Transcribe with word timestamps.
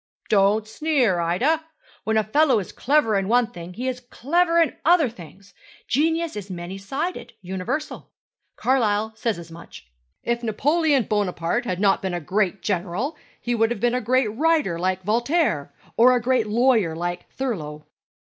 'Don't 0.29 0.67
sneer, 0.67 1.19
Ida. 1.19 1.63
When 2.05 2.17
a 2.17 2.23
fellow 2.23 2.57
is 2.57 2.71
clever 2.71 3.15
in 3.15 3.27
one 3.27 3.45
thing 3.51 3.75
he 3.75 3.87
is 3.87 3.99
clever 3.99 4.59
in 4.59 4.75
other 4.83 5.07
things. 5.07 5.53
Genius 5.87 6.35
is 6.35 6.49
many 6.49 6.79
sided, 6.79 7.33
universal. 7.43 8.09
Carlyle 8.55 9.13
says 9.15 9.37
as 9.37 9.51
much. 9.51 9.85
If 10.23 10.41
Napoleon 10.41 11.03
Bonaparte 11.03 11.65
had 11.65 11.79
not 11.79 12.01
been 12.01 12.15
a 12.15 12.19
great 12.19 12.63
general, 12.63 13.15
he 13.41 13.53
would 13.53 13.69
have 13.69 13.79
been 13.79 13.93
a 13.93 14.01
great 14.01 14.29
writer 14.35 14.79
like 14.79 15.03
Voltaire 15.03 15.71
or 15.97 16.15
a 16.15 16.19
great 16.19 16.47
lawyer 16.47 16.95
like 16.95 17.29
Thurlow.' 17.29 17.85